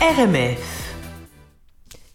[0.00, 0.77] RMF.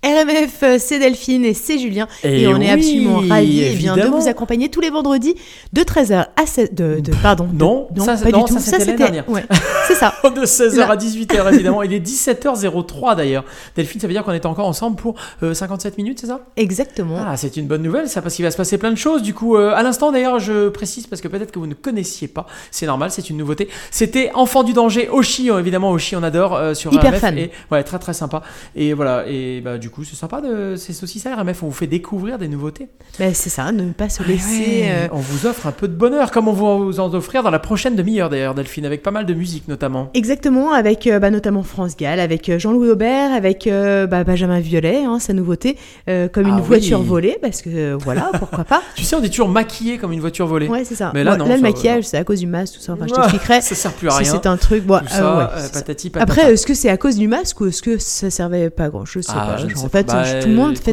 [0.03, 2.07] RMF, c'est Delphine et c'est Julien.
[2.23, 5.35] Et, Et, on est absolument ravis eh bien, de vous accompagner tous les vendredis
[5.71, 7.47] de 13h à 16 de, de- pardon.
[7.51, 8.59] de- Non, ça, c'est- pas non, du tout.
[8.59, 9.29] ça, c'était l'année dernière.
[9.29, 9.45] ouais,
[9.87, 10.13] c'est ça.
[10.23, 10.91] de 16h Là.
[10.91, 11.83] à 18h évidemment.
[11.83, 13.43] Il est 17h03 d'ailleurs.
[13.75, 16.41] Delphine, ça veut dire qu'on est encore ensemble pour euh, 57 minutes, c'est ça?
[16.57, 17.17] Exactement.
[17.25, 19.21] Ah, c'est une bonne nouvelle, ça, parce qu'il va se passer plein de choses.
[19.21, 22.27] Du coup, euh, à l'instant, d'ailleurs, je précise parce que peut-être que vous ne connaissiez
[22.27, 23.69] pas, c'est normal, c'est une nouveauté.
[23.91, 27.19] C'était Enfant du danger, Oshi, euh, évidemment, Oshi, on adore euh, sur Hyper RMF.
[27.21, 27.37] fan.
[27.37, 28.41] Et, ouais, très très sympa.
[28.75, 31.71] Et voilà, et bah, du coup, c'est sympa, de, c'est aussi ça, RMF, on vous
[31.71, 32.87] fait découvrir des nouveautés.
[33.19, 34.85] Ben, c'est ça, ne pas se Ouais, laisser.
[34.87, 37.51] euh, On vous offre un peu de bonheur, comme on va vous en offrir dans
[37.51, 40.09] la prochaine demi-heure, d'ailleurs, Delphine, avec pas mal de musique notamment.
[40.13, 45.03] Exactement, avec euh, bah, notamment France Gall, avec euh, Jean-Louis Aubert, avec bah, Benjamin Violet,
[45.05, 46.61] hein, sa nouveauté, comme une Ah oui.
[46.65, 48.81] voiture volée, parce que voilà, pourquoi pas.
[48.95, 50.67] Tu sais, on est toujours maquillé comme une voiture volée.
[50.67, 51.11] Ouais, c'est ça.
[51.13, 52.93] Mais là, non, le ça, maquillage, c'est à cause du masque, tout ça.
[52.93, 53.61] Enfin, je t'expliquerai.
[53.61, 54.31] Ça sert plus à rien.
[54.31, 54.85] c'est un truc.
[54.85, 56.31] Bon, ça, patati patata.
[56.31, 58.89] Après, est-ce que c'est à cause du masque ou est-ce que ça servait pas à
[58.89, 59.57] grand chose Ah, pas.
[59.57, 60.41] je ne sais en fait, pas.
[60.41, 60.91] tout le monde, Bah,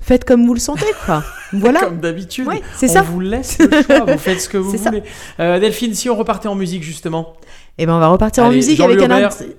[0.00, 1.22] faites, comme vous le sentez, quoi.
[1.52, 1.80] Voilà.
[1.80, 2.46] Comme d'habitude.
[2.46, 3.02] Ouais, on ça.
[3.02, 5.02] vous laisse le choix, vous faites ce que vous voulez.
[5.38, 7.34] Euh, Delphine, si on repartait en musique justement.
[7.78, 9.10] Et ben, on va repartir en musique avec un,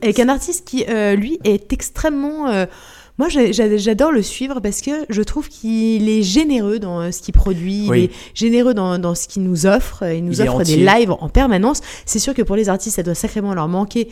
[0.01, 2.49] avec artiste qui, euh, lui, est extrêmement.
[2.49, 2.65] euh,
[3.19, 7.85] moi, j'adore le suivre parce que je trouve qu'il est généreux dans ce qu'il produit,
[7.87, 7.97] Oui.
[7.99, 10.03] il est généreux dans, dans ce qu'il nous offre.
[10.11, 11.81] Il nous Il offre des lives en permanence.
[12.07, 14.09] C'est sûr que pour les artistes, ça doit sacrément leur manquer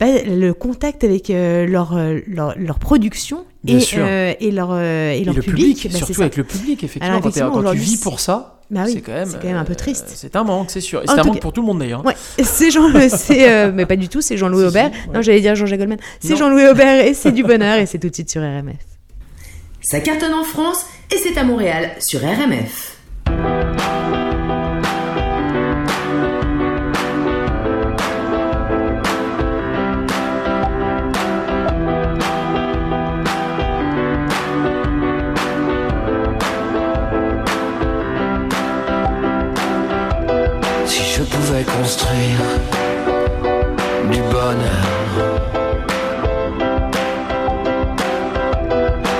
[0.00, 1.94] bah, le contact avec leur,
[2.26, 4.02] leur, leur production Bien et, sûr.
[4.04, 5.76] euh, et leur, euh, et Et leur le public.
[5.82, 7.06] public, Bah, surtout avec le public, effectivement.
[7.16, 9.56] Alors, effectivement, quand, tu vis pour ça, Bah oui, c'est quand même, c'est quand même
[9.56, 10.10] un peu euh, triste.
[10.14, 11.00] C'est un manque, c'est sûr.
[11.02, 12.04] Et c'est un manque cas- pour tout le monde d'ailleurs.
[12.04, 14.90] Ouais, c'est Jean, euh, mais pas du tout, c'est Jean-Louis si, Aubert.
[14.90, 15.14] ouais.
[15.14, 15.98] Non, j'allais dire Jean-Jacques Goldman.
[16.20, 16.36] C'est.
[16.36, 18.74] Jean-Louis Aubert et c'est du bonheur et c'est tout de suite sur RMF.
[19.80, 22.96] Ça cartonne en France et c'est à Montréal sur RMF.
[41.82, 42.44] Construire
[44.08, 44.86] du bonheur,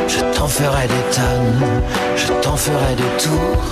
[0.07, 1.83] je t'en ferais des tonnes,
[2.15, 3.65] je t'en ferais des tours,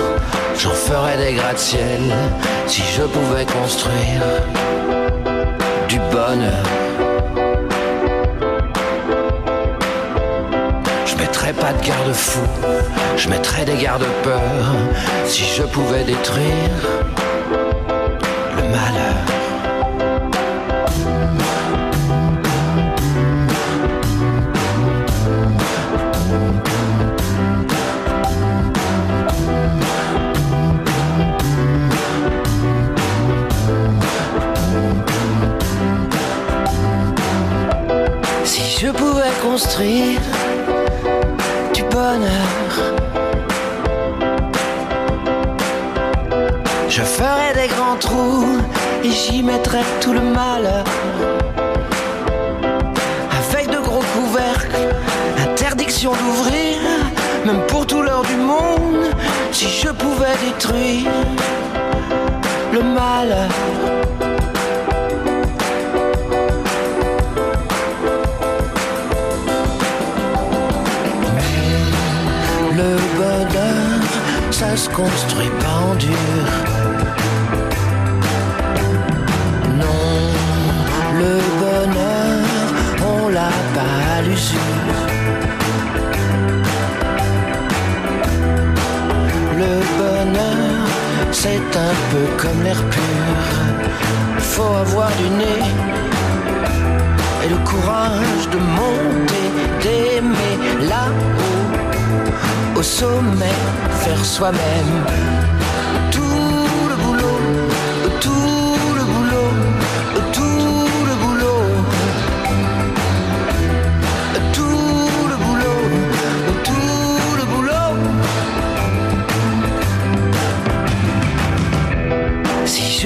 [0.58, 2.02] j'en ferais des gratte-ciel.
[2.66, 4.24] Si je pouvais construire
[5.86, 6.66] du bonheur,
[11.06, 12.40] je mettrais pas de garde-fou,
[13.16, 14.74] je mettrais des garde-peurs.
[15.26, 16.74] Si je pouvais détruire
[50.12, 50.84] le malheur.
[53.38, 54.76] Avec de gros couvercles,
[55.48, 56.78] interdiction d'ouvrir,
[57.46, 59.06] même pour tout l'heure du monde.
[59.52, 61.10] Si je pouvais détruire
[62.72, 63.48] le malheur.
[72.72, 74.00] Le bonheur,
[74.50, 76.89] ça se construit pas en dur.
[89.58, 90.86] Le bonheur,
[91.32, 93.02] c'est un peu comme l'air pur.
[94.38, 95.64] Faut avoir du nez
[97.44, 99.46] et le courage de monter,
[99.82, 100.56] d'aimer
[100.88, 103.58] là-haut, au sommet,
[104.02, 105.04] faire soi-même.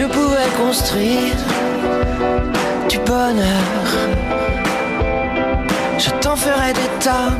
[0.04, 1.36] Je pouvais construire
[2.90, 3.88] du bonheur.
[5.98, 7.32] Je t'en ferai des tas,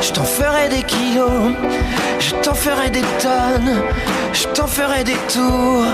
[0.00, 1.52] je t'en ferai des kilos,
[2.18, 3.76] je t'en ferai des tonnes,
[4.32, 5.84] je t'en ferai des tours,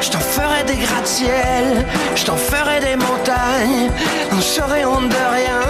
[0.00, 1.84] je t'en ferai des gratte-ciel,
[2.14, 3.90] je t'en ferai des montagnes.
[4.32, 5.62] On serait honte de rien,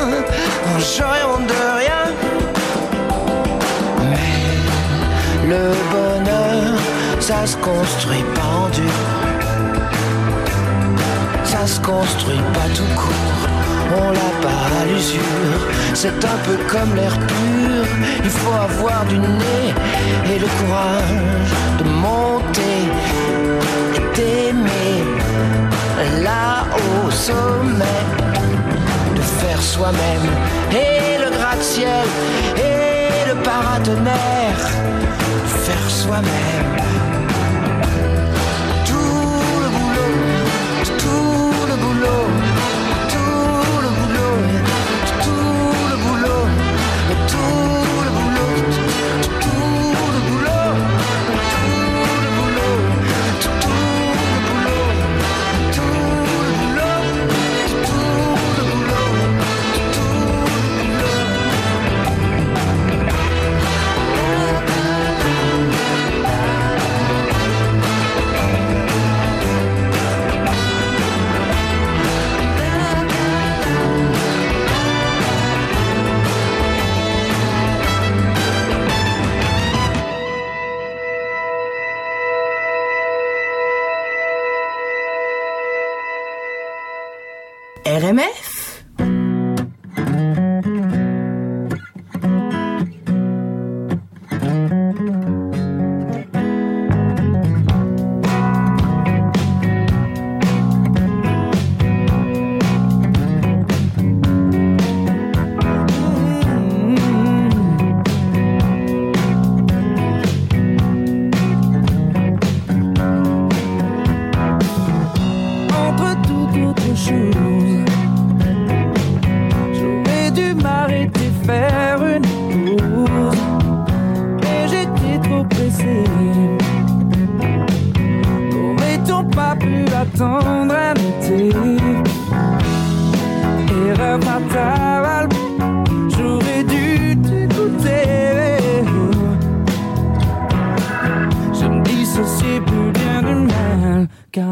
[0.77, 2.05] on serait honte de rien.
[4.11, 5.65] Mais le
[5.95, 6.79] bonheur,
[7.19, 9.26] ça se construit pas en dur.
[11.67, 13.49] Construit pas tout court,
[13.97, 15.61] on l'a pas à l'usure.
[15.95, 17.85] c'est un peu comme l'air pur.
[18.25, 19.75] Il faut avoir du nez
[20.33, 22.83] et le courage de monter
[23.97, 25.05] et d'aimer
[26.23, 28.03] là au sommet,
[29.17, 30.27] de faire soi-même
[30.71, 32.07] et le gratte-ciel
[32.57, 34.71] et le paratonnerre,
[35.65, 37.16] faire soi-même.
[87.87, 88.56] RMF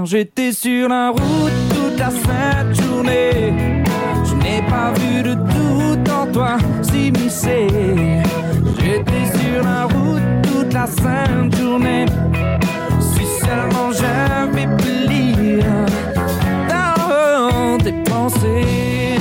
[0.04, 3.82] j'étais sur la route toute la sainte journée.
[4.24, 7.68] Je n'ai pas vu de tout en toi s'immiscer
[8.78, 12.06] J'étais sur la route toute la sainte journée.
[13.00, 15.64] Si seulement j'avais pu lire
[16.68, 19.18] Dans tes pensées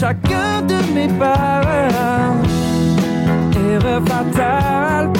[0.00, 1.60] chacun de mes pas.
[3.72, 5.10] Erreur fatale,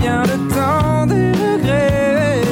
[0.00, 2.42] bien le temps des regrets.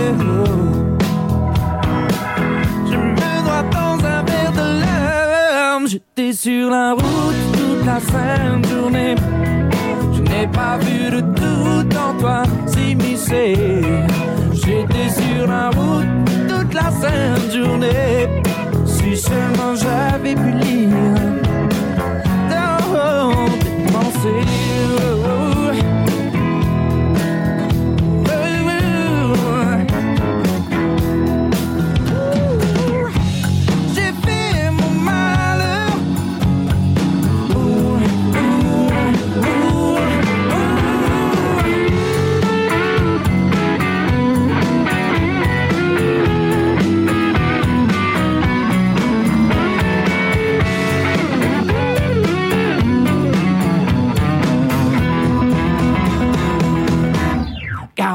[2.91, 5.87] Je me noie dans un verre de larmes.
[5.87, 9.15] J'étais sur la route toute la sainte journée.
[10.15, 13.55] Je n'ai pas vu de tout en toi s'immiscer.
[14.53, 16.12] J'étais sur la route
[16.49, 18.48] toute la sainte journée.
[19.08, 20.90] Si seulement j'avais pu lire
[22.50, 24.57] dans tes pensées.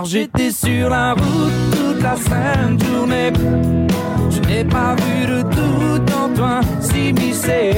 [0.06, 3.32] J'étais sur la route toute la sainte journée.
[4.30, 7.72] Je n'ai pas vu de tout en toi s'immiscer.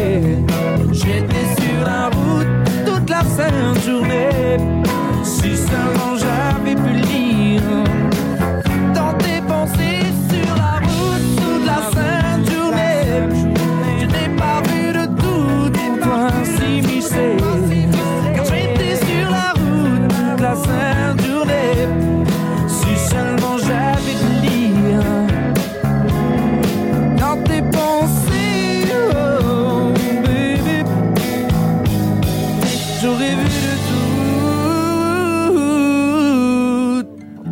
[0.92, 2.48] J'étais sur la route
[2.86, 4.58] toute la sainte journée.
[5.24, 7.25] Si seulement j'avais pu lire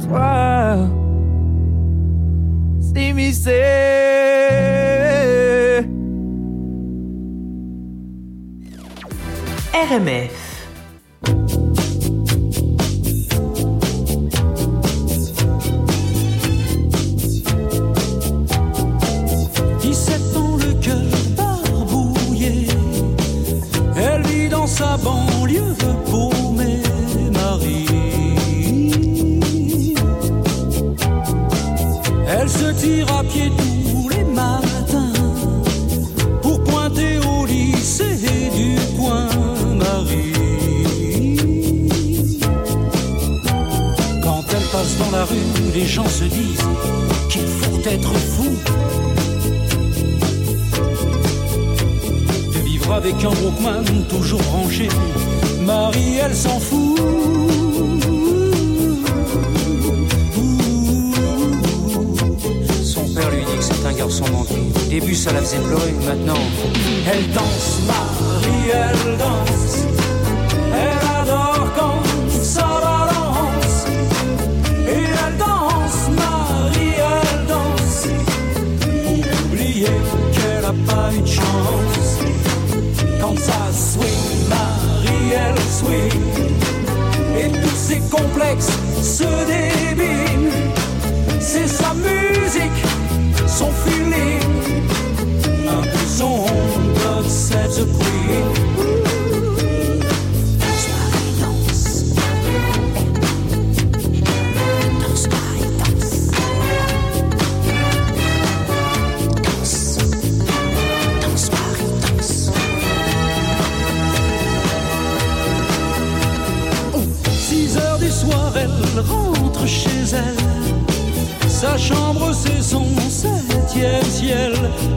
[0.07, 1.03] Wow
[19.79, 20.95] qui s'est fond le cœur
[21.35, 22.67] barbouillé,
[23.97, 25.32] elle vit dans sa banque.
[32.77, 35.13] Tire à pied tous les matins
[36.41, 38.17] pour pointer au lycée
[38.55, 39.27] du coin
[39.77, 40.33] Marie.
[44.23, 46.67] Quand elle passe dans la rue, les gens se disent
[47.29, 48.49] qu'il faut être fou
[52.53, 54.87] de vivre avec un Walkman toujours rangé.
[55.61, 57.62] Marie, elle s'en fout.
[64.01, 66.39] Au début, ça la faisait pleurer, maintenant,
[67.09, 69.85] elle danse, Marie, elle danse.
[70.73, 73.85] Elle adore quand ça balance.
[74.87, 78.07] Et elle danse, Marie, elle danse.
[79.03, 79.85] Pour oublier
[80.33, 82.17] qu'elle a pas eu de chance.
[83.21, 86.21] Quand ça swing, Marie, elle swing.
[87.37, 88.71] Et tous ses complexes
[89.01, 89.72] se débinent.
[93.53, 94.42] Son feeling.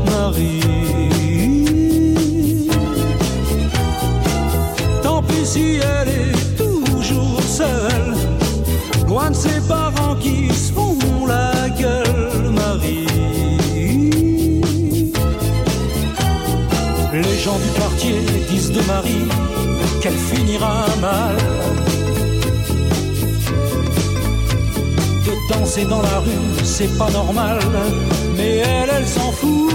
[0.05, 0.61] Marie.
[5.03, 8.15] Tant pis si elle est toujours seule,
[9.07, 13.07] loin de ses parents qui se font la gueule, Marie.
[17.13, 19.29] Les gens du quartier disent de Marie
[20.03, 21.37] qu'elle finira mal.
[25.27, 27.59] De danser dans la rue, c'est pas normal,
[28.37, 29.73] mais elle, elle s'en fout.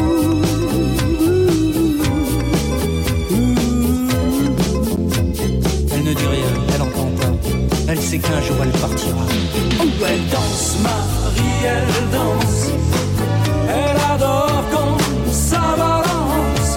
[5.94, 7.34] Elle ne dit rien, elle entend pas.
[7.88, 9.26] Elle sait qu'un jour elle partira.
[10.10, 12.72] Elle danse, Marie, elle danse.
[13.70, 14.98] Elle adore quand
[15.32, 16.70] ça balance.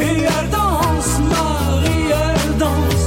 [0.00, 3.06] Et elle danse, Marie, elle danse.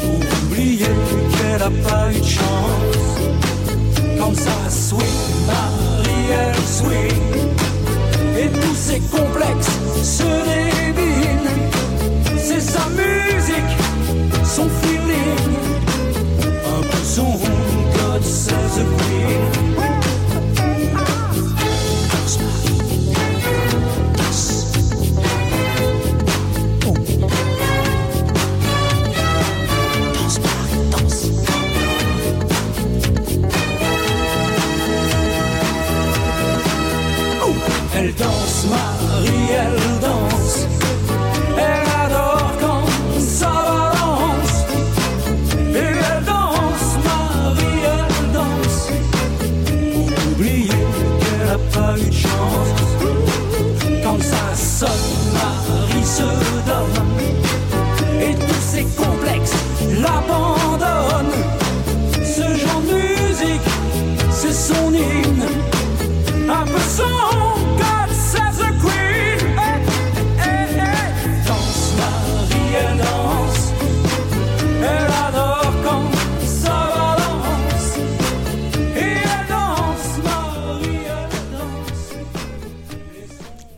[0.00, 0.94] Pour oublier
[1.36, 2.96] qu'elle a pas eu de chance.
[4.18, 5.25] Comme ça, swing,
[37.98, 39.95] Elle danse, Marie, elle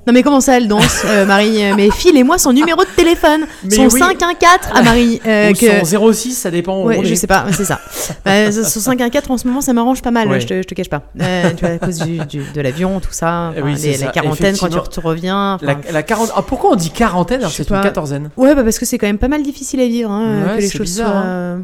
[0.08, 1.60] Non mais comment ça elle danse, euh, Marie?
[1.76, 4.00] Mais filez-moi son numéro de téléphone, Mais son oui.
[4.00, 5.20] 514 à Marie.
[5.26, 5.84] euh, Ou que...
[5.84, 6.82] son 06, ça dépend.
[6.82, 7.78] Ouais, je sais pas, c'est ça.
[8.26, 10.40] Euh, son 514 en ce moment, ça m'arrange pas mal, Ouais.
[10.40, 11.02] je, te, je te cache pas.
[11.20, 13.94] Euh, tu vois, à cause du, du- de l'avion, tout ça, Eh oui, c'est les-
[13.98, 15.58] ça, la quarantaine quand tu reviens.
[15.60, 18.30] La, la quarante- ah, pourquoi on dit quarantaine alors c'est une quatorzaine?
[18.38, 20.62] Ouais, bah parce que c'est quand même pas mal difficile à vivre, hein, Ouais, que
[20.62, 21.58] les choses bizarre, soient hein.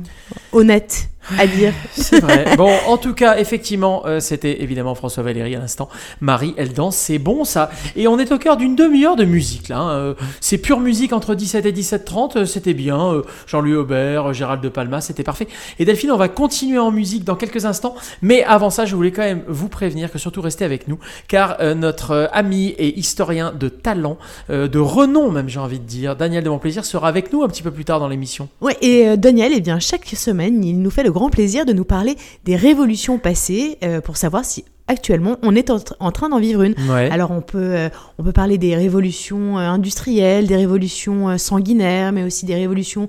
[0.52, 1.08] honnêtes
[1.38, 1.72] à dire.
[1.92, 2.56] C'est vrai.
[2.56, 5.88] bon, en tout cas, effectivement, euh, c'était évidemment François Valéry à l'instant.
[6.20, 7.70] Marie, elle danse, c'est bon ça.
[7.96, 9.78] Et on est au cœur d'une demi-heure de musique là.
[9.78, 9.90] hein.
[9.90, 13.22] Euh, c'est pure musique entre 17 et 17h30, euh, c'était bien.
[13.46, 15.48] Jean-Louis Aubert, Gérald de Palma, c'était parfait.
[15.78, 17.94] Et Delphine, on va continuer en musique dans quelques instants.
[18.22, 21.56] Mais avant ça, je voulais quand même vous prévenir que surtout restez avec nous, car
[21.74, 26.50] notre ami et historien de talent, de renom même j'ai envie de dire, Daniel de
[26.50, 28.48] Montplaisir, sera avec nous un petit peu plus tard dans l'émission.
[28.60, 31.84] Ouais, et Daniel, eh bien, chaque semaine, il nous fait le grand plaisir de nous
[31.86, 36.28] parler des révolutions passées euh, pour savoir si actuellement on est en, tr- en train
[36.28, 36.74] d'en vivre une.
[36.90, 37.08] Ouais.
[37.10, 42.12] Alors on peut, euh, on peut parler des révolutions euh, industrielles, des révolutions euh, sanguinaires,
[42.12, 43.08] mais aussi des révolutions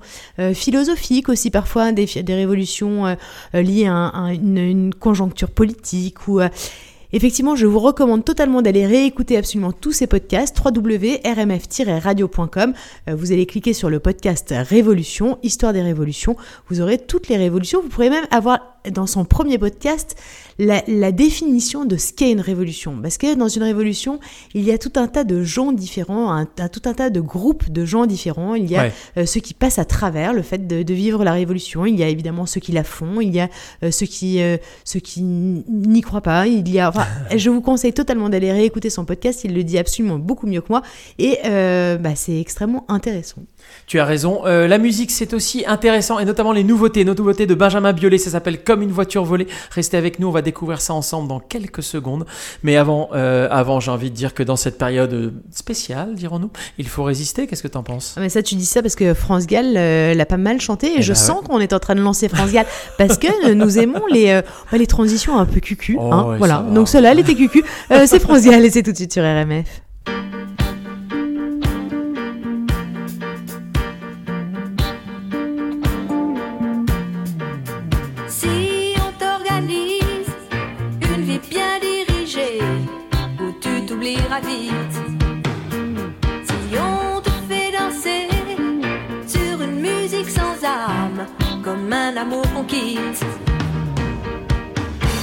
[0.53, 3.17] philosophiques aussi parfois, des, révolutions
[3.53, 6.39] liées à, un- à une, une conjoncture politique ou
[7.15, 12.73] Effectivement, je vous recommande totalement d'aller réécouter absolument tous ces podcasts www.rmf-radio.com.
[13.07, 16.35] Euh, Vous allez cliquer sur le podcast Révolution, Histoire des révolutions.
[16.67, 17.81] Vous aurez toutes les révolutions.
[17.81, 20.15] Vous pourrez même avoir dans son premier podcast
[20.57, 22.97] la, la définition de ce qu'est une révolution.
[23.01, 24.19] Parce que dans une révolution,
[24.53, 27.19] il y a tout un tas de gens différents, un, un- tout un tas de
[27.19, 28.55] groupes de gens différents.
[28.55, 28.93] Il y a Ouais.
[29.17, 31.85] euh, ceux qui passent à travers le fait de, de vivre la révolution.
[31.85, 33.19] Il y a évidemment ceux qui la font.
[33.21, 33.49] Il y a
[33.83, 36.47] euh, ceux qui euh, ceux qui n'y croient pas.
[36.47, 36.89] Il y a.
[36.89, 39.41] enfin, je vous conseille totalement d'aller réécouter son podcast.
[39.43, 40.81] Il le dit absolument beaucoup mieux que moi
[41.19, 43.41] et bah, c'est extrêmement intéressant.
[43.87, 44.41] Tu as raison.
[44.45, 47.05] Euh, la musique, c'est aussi intéressant, et notamment les nouveautés.
[47.05, 49.45] Nos nouveautés de Benjamin Biolay, ça s'appelle Comme une voiture volée.
[49.69, 52.25] Restez avec nous, on va découvrir ça ensemble dans quelques secondes.
[52.63, 56.87] Mais avant, euh, avant j'ai envie de dire que dans cette période spéciale, dirons-nous, il
[56.87, 57.45] faut résister.
[57.45, 58.15] Qu'est-ce que t'en penses?
[58.17, 60.87] Ah, Mais ça, tu dis ça parce que France Gall euh, l'a pas mal chanté
[60.87, 62.65] et Eh je bah sens qu'on est en train de lancer France Gall
[62.97, 64.41] parce que nous aimons les, euh,
[64.71, 65.95] ouais, les transitions un peu cucu.
[65.99, 66.65] Oh, hein, ouais, voilà.
[66.73, 67.63] Donc cela, elle était cucu.
[67.91, 69.84] Euh, c'est France Gall et c'est tout de suite sur RMF.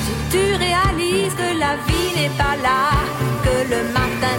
[0.05, 2.81] Si tu réalises que la vie n'est pas là,
[3.45, 4.37] que le matin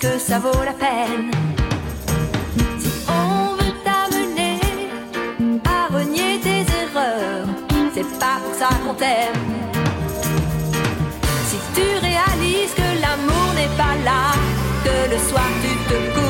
[0.00, 1.30] que ça vaut la peine
[2.78, 4.58] Si on veut t'amener
[5.64, 7.46] à renier tes erreurs,
[7.94, 9.44] c'est pas pour ça qu'on t'aime.
[11.48, 14.32] Si tu réalises que l'amour n'est pas là,
[14.84, 16.29] que le soir tu te couches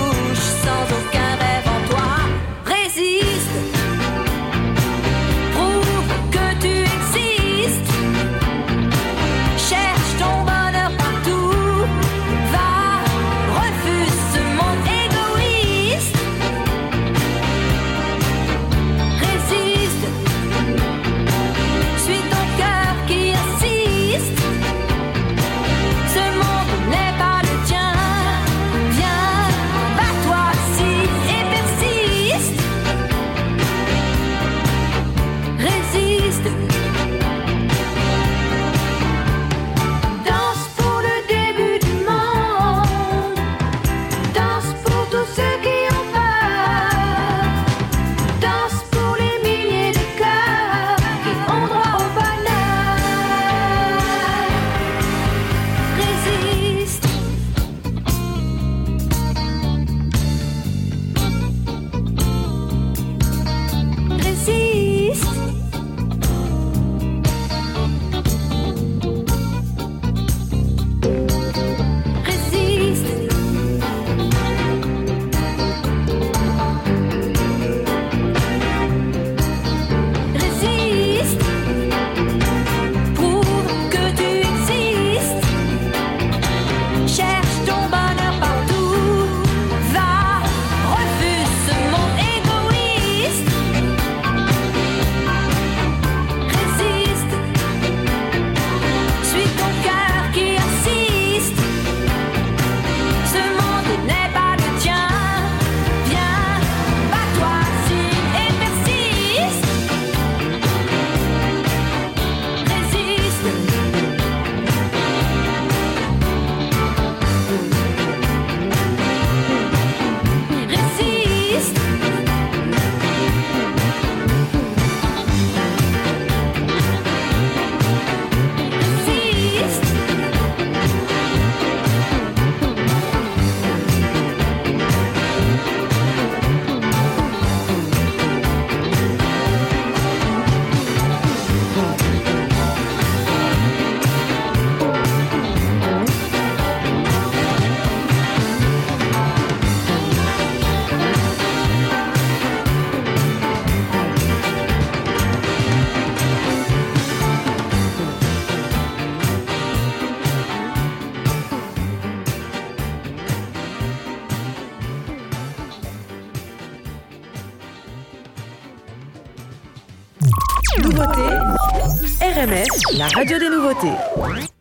[173.00, 174.59] la radio des nouveautés.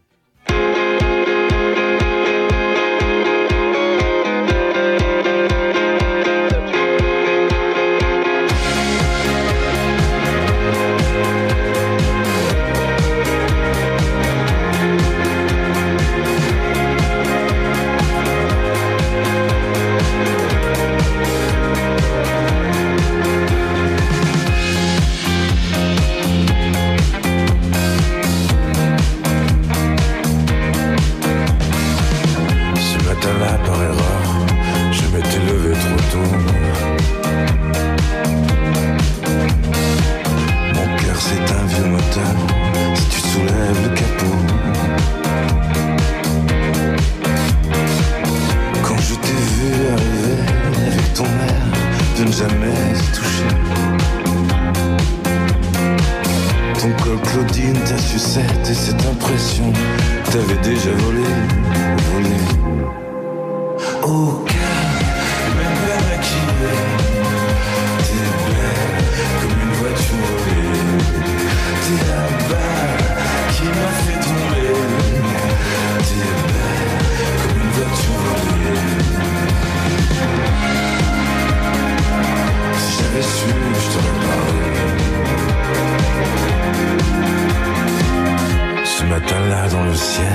[88.84, 90.26] Ce matin-là dans le ciel,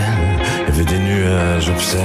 [0.61, 2.03] il y avait des nuages obscènes.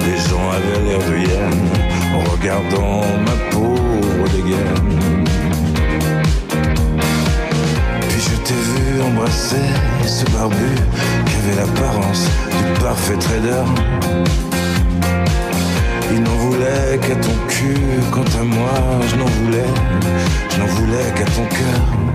[0.00, 1.68] Les gens avaient l'air de hyènes
[2.14, 5.08] en regardant ma pauvre dégaine.
[8.08, 9.66] Puis je t'ai vu embrasser
[10.04, 10.74] ce barbu
[11.26, 14.55] qui avait l'apparence du parfait trader.
[16.16, 17.76] Il n'en voulait qu'à ton cul,
[18.10, 18.70] quant à moi,
[19.06, 19.68] je n'en voulais,
[20.48, 22.05] je n'en voulais qu'à ton cœur.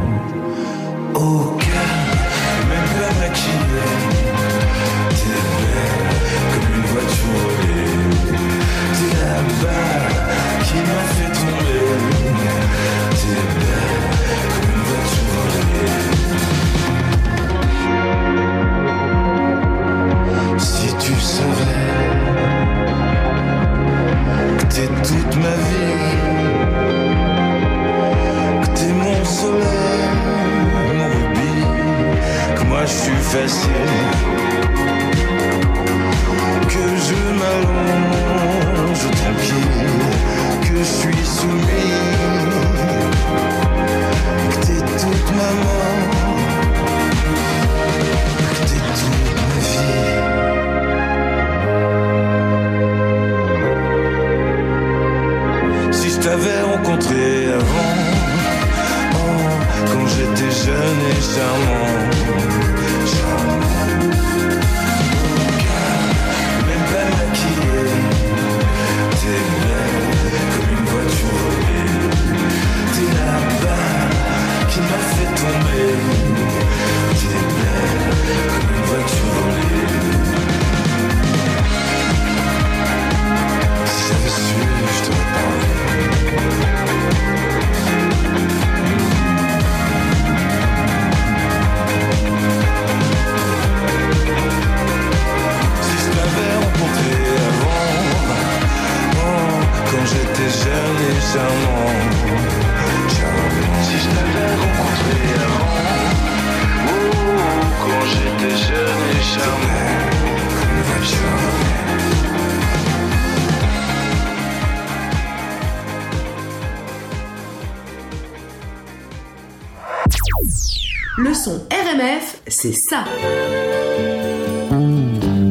[121.18, 123.04] Le son RMF, c'est ça.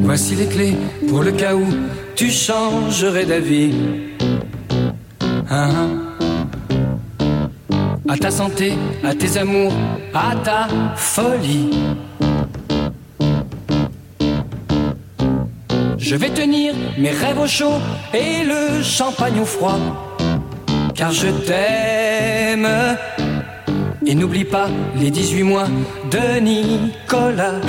[0.03, 0.75] Voici les clés
[1.09, 1.67] pour le cas où
[2.17, 3.75] tu changerais d'avis.
[5.51, 5.89] Hein, hein.
[8.09, 8.73] À ta santé,
[9.05, 9.75] à tes amours,
[10.15, 11.71] à ta folie.
[15.99, 17.79] Je vais tenir mes rêves au chaud
[18.15, 19.79] et le champagne au froid.
[20.95, 22.67] Car je t'aime.
[24.07, 25.69] Et n'oublie pas les 18 mois
[26.11, 27.61] de Nicolas.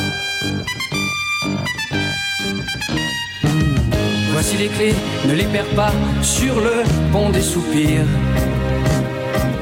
[4.32, 4.96] Voici les clés,
[5.28, 5.92] ne les perds pas
[6.22, 8.06] sur le pont des soupirs.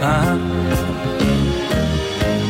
[0.01, 0.37] Hein?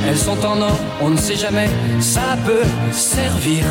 [0.08, 3.64] Elles sont en or, on ne sait jamais, ça peut servir.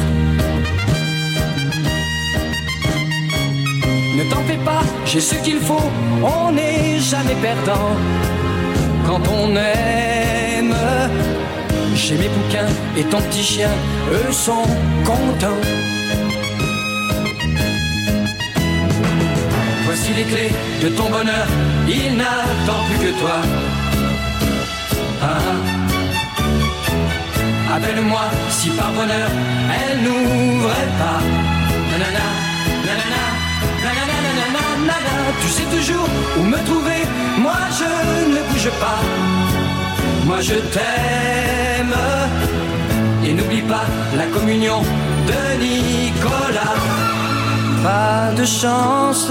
[4.17, 5.91] Ne t'en fais pas, j'ai ce qu'il faut,
[6.23, 7.91] on n'est jamais perdant.
[9.09, 9.57] quand on
[11.95, 13.71] J'ai mes bouquins et ton petit chien,
[14.13, 14.67] eux sont
[15.05, 15.61] contents.
[19.85, 20.53] Voici les clés
[20.83, 21.47] de ton bonheur,
[21.89, 23.37] il n'attend plus que toi.
[25.23, 25.59] Ah, ah.
[27.75, 29.31] Appelle-moi si par bonheur
[29.77, 31.21] elle n'ouvrait pas.
[31.91, 32.27] Nanana,
[32.87, 33.23] nanana,
[33.85, 34.19] nanana.
[35.43, 37.03] Tu sais toujours où me trouver,
[37.39, 37.91] moi je
[38.33, 39.48] ne bouge pas.
[40.29, 41.97] Moi je t'aime.
[43.25, 43.87] Et n'oublie pas
[44.17, 44.81] la communion
[45.31, 46.79] de Nicolas.
[47.83, 49.31] Pas de chance,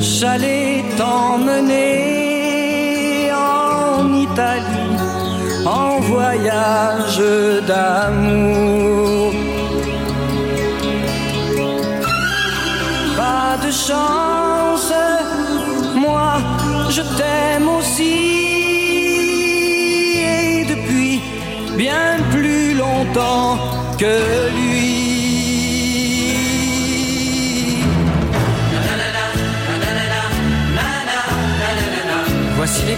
[0.00, 1.98] j'allais t'emmener
[3.32, 4.96] en Italie
[5.66, 7.22] en voyage
[7.68, 9.32] d'amour.
[13.16, 14.27] Pas de chance,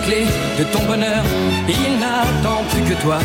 [0.04, 0.26] clés
[0.58, 1.22] de ton bonheur,
[1.68, 3.18] il n'attend plus que toi.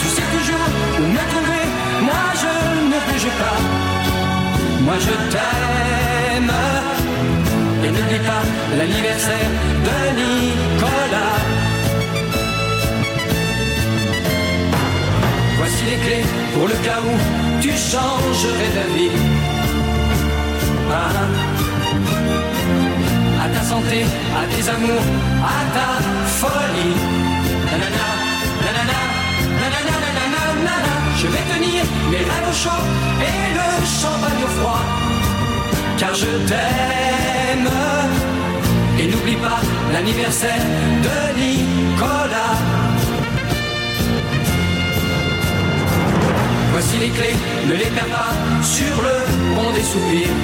[0.00, 1.64] Tu sais toujours où me trouver,
[2.02, 2.52] moi je
[2.90, 3.58] ne bouge pas.
[4.86, 6.52] Moi je t'aime.
[7.84, 8.42] Et n'oublie pas
[8.76, 9.50] l'anniversaire
[9.86, 11.09] de Nicolas.
[15.96, 16.24] Clés
[16.54, 19.10] pour le cas où tu changerais d'avis.
[20.92, 21.26] Ah.
[23.44, 24.04] À ta santé,
[24.40, 25.06] à tes amours,
[25.42, 25.88] à ta
[26.38, 26.96] folie.
[31.22, 32.82] Je vais tenir mes rêves au chaud
[33.20, 34.80] et le champagne au froid.
[35.98, 37.68] Car je t'aime.
[38.98, 39.60] Et n'oublie pas
[39.92, 40.64] l'anniversaire
[41.02, 42.39] de Nicolas.
[46.82, 47.36] Voici les clés,
[47.68, 49.16] ne les perds pas sur le
[49.54, 50.36] pont des soupirs.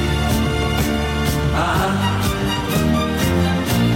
[1.56, 1.88] Ah,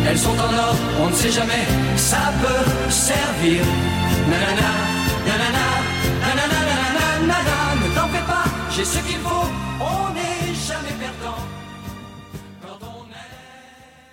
[0.09, 3.61] elles sont en or, on ne sait jamais, ça peut servir.
[4.31, 4.71] Nanana,
[5.27, 5.67] nanana,
[6.25, 9.50] nanana, nanana, nanana, ne t'en fais pas, j'ai ce qu'il faut,